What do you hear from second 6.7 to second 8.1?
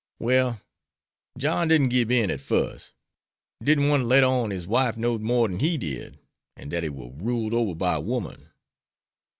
he war ruled ober by a